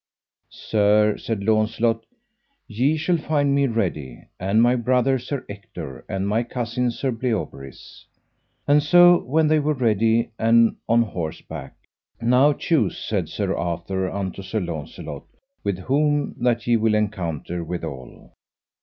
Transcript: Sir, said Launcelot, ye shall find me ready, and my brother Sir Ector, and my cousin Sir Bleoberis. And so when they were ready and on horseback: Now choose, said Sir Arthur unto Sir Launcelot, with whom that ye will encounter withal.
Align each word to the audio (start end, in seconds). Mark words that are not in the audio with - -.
Sir, 0.49 1.15
said 1.19 1.43
Launcelot, 1.43 2.03
ye 2.67 2.97
shall 2.97 3.19
find 3.19 3.53
me 3.53 3.67
ready, 3.67 4.23
and 4.39 4.59
my 4.59 4.75
brother 4.75 5.19
Sir 5.19 5.45
Ector, 5.47 6.03
and 6.09 6.27
my 6.27 6.41
cousin 6.41 6.89
Sir 6.89 7.11
Bleoberis. 7.11 8.05
And 8.67 8.81
so 8.81 9.19
when 9.23 9.47
they 9.47 9.59
were 9.59 9.75
ready 9.75 10.31
and 10.39 10.75
on 10.89 11.03
horseback: 11.03 11.75
Now 12.19 12.51
choose, 12.51 12.97
said 12.97 13.29
Sir 13.29 13.55
Arthur 13.55 14.09
unto 14.09 14.41
Sir 14.41 14.59
Launcelot, 14.61 15.25
with 15.63 15.77
whom 15.77 16.33
that 16.39 16.65
ye 16.65 16.77
will 16.77 16.95
encounter 16.95 17.63
withal. 17.63 18.31